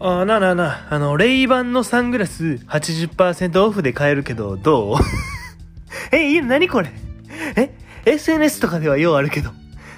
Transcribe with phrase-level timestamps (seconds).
[0.00, 4.96] あ、なあなあなあ、あの、レイバンのサングラス80%オフで買えるけど、どう？
[6.14, 6.90] え、いい何これ？
[7.56, 7.74] え
[8.06, 9.50] ?SNS とかではようあるけど。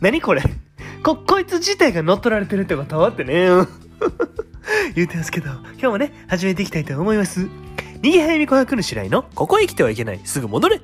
[0.00, 0.42] 何これ？
[1.02, 2.98] こ、こいつ自体が乗っ取られてるってこと？
[2.98, 3.48] はってね。
[4.94, 7.48] 言うてますけど、今日もね、始めていきたいと思います。
[8.02, 10.80] 逃げ早見琥珀の白井の、ここへ来てはいけない、すぐ戻れ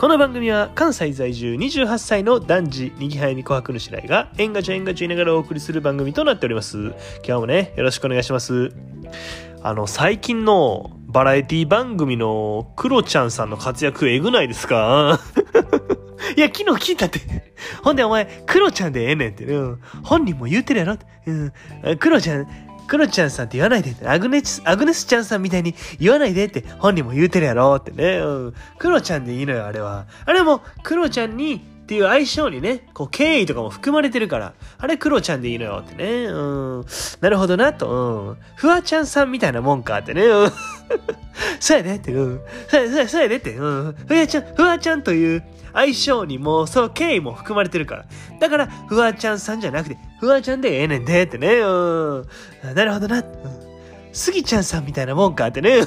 [0.00, 6.78] この番組は関西在住28歳の男児、にぎはやみ琥珀の白井が、縁がちゃ縁がち言いながらお送りする番組となっております。
[7.22, 8.72] 今日もね、よろしくお願いします。
[9.62, 15.20] あの、最近のバラエティ番組のクロちゃんさんの活躍えぐないですか？
[16.34, 17.20] いや、昨日聞いたって。
[17.84, 19.54] ほんでお前、クロちゃんでええねんってね。
[20.02, 20.96] 本人も言うてるやろ。
[21.26, 21.52] うん。
[21.98, 22.46] クロちゃん、
[22.90, 24.08] クロちゃんさんって言わないでって。
[24.08, 28.18] アグネス、アグネスちゃんさんみたいに言わないでって本人も言うてるやろってね。
[28.18, 28.54] うん。
[28.78, 30.06] クロちゃんでいいのよ、あれは。
[30.26, 36.26] あれも、クロちゃんにっていう相性にね、こう、敬意とかも含まれてるから、あれクロちゃんでいいのよってね。
[36.26, 36.84] うん。
[37.20, 38.28] なるほどな、と。
[38.28, 38.36] うん。
[38.54, 40.22] フワちゃんさんみたいなもんかってね。
[40.22, 40.52] うん。
[41.58, 42.12] そうやでって。
[42.12, 42.40] うん。
[42.68, 43.56] そうや、そうやそうやでって。
[43.56, 43.96] うん。
[44.06, 48.04] フワちゃん、フワちゃんという相性にも、その敬意も含まれてるから。
[48.38, 51.56] だから、フワちゃんさんじゃなくて、フワちゃんでええねんでってね。
[51.56, 52.24] うん。
[52.72, 53.16] なるほどな。
[53.16, 53.24] うん。
[54.12, 55.80] スギちゃんさんみたいなもんかってね。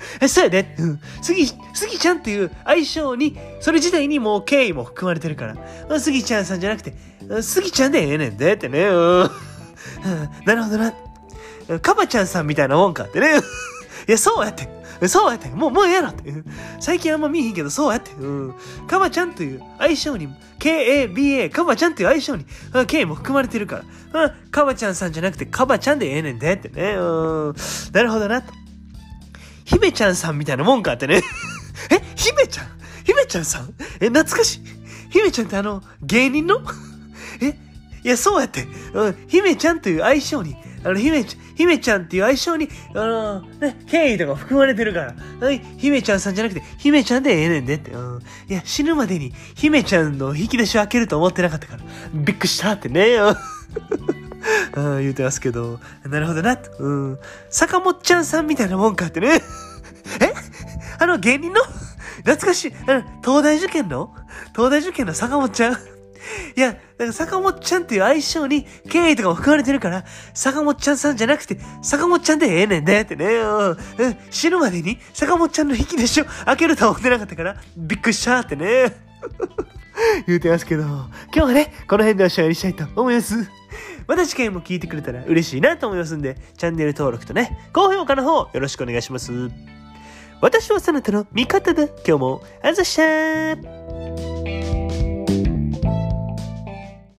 [0.20, 0.74] え、そうやで。
[0.78, 1.00] うん。
[1.22, 5.46] スギ、スギちゃんっていう相性に、それ自体にもう敬意も含まれてるか
[5.88, 6.00] ら。
[6.00, 6.94] スギちゃんさんじゃなくて、
[7.42, 8.84] スギちゃんでええねんでってね。
[8.84, 9.30] うん。
[10.46, 10.92] なるほどな。
[11.82, 13.38] カバちゃんさんみたいなもんかってね。
[14.08, 14.78] いや、そうやって。
[15.06, 15.48] そうやって。
[15.50, 16.32] もう、もうええなって。
[16.80, 18.10] 最近あんま見えへんけど、そうやって。
[18.12, 18.54] うん。
[18.88, 22.46] カバちゃんという相性に、K-A-B-A、カバちゃんという相性に、
[22.86, 24.24] K も含まれてるから。
[24.24, 24.32] うん。
[24.50, 26.94] カバちゃんさんじゃなくて、カバちゃんでええねんでってね。
[26.94, 27.54] うん。
[27.92, 28.42] なるほどな。
[29.68, 31.16] 姫ちゃんさんみたいなもんかってね。
[31.92, 32.66] え姫ちゃん？
[33.04, 33.74] 姫ちゃんさん？
[34.00, 34.60] え、懐かしい。
[35.10, 36.60] 姫ちゃんってあの、芸人の？
[37.42, 37.54] え
[38.02, 38.66] いや、そうやって。
[38.94, 39.16] うん。
[39.28, 45.14] 姫ちゃんという相性に、あの、姫ちゃん、姫ちゃんっていう愛称に、あのー、ね、敬意とか含まれてるから。
[45.40, 47.90] はい、姫ちゃんさんじゃなくて、姫ちゃんでええねんでって。
[47.90, 48.22] うん。
[48.48, 51.82] いや、死ぬまでに、姫ちゃんの引き出しを開けると思ってなかったから、
[52.14, 53.16] びっくりしたってね。
[53.16, 53.36] うん、
[54.74, 55.00] うん。
[55.00, 57.18] 言うてますけど、なるほどな、うん。
[57.50, 59.40] 坂本ちゃんさんみたいなもんかってね。
[60.20, 60.32] え？
[60.98, 61.60] あの芸人の？
[62.24, 62.72] 懐かしい。
[63.22, 64.14] 東大受験の？
[64.54, 65.76] 東大受験の坂本ちゃん？
[66.56, 70.04] いや、だか坂本ちゃんっていう相性に敬意とかも含まれてるから、
[70.34, 73.76] 坂本ちゃんさんじゃなくて、坂本ちゃんでええねんねってね、うん、
[74.30, 78.96] 死ぬまでに坂本ちゃんの引き出しを開けるとは思ってなかったから、びっくりしたってね。
[80.26, 83.57] 言うてますけど、今日はね、この辺でおしまいにしたいと思います。
[84.08, 89.50] また次回も聞いてくれたら嬉しいなと思いますんで、チャンネル登録とね、高評価の方よろしくお願いします。
[90.40, 91.84] 私はそなたの味方だ。
[91.84, 94.37] 今日もあざしたー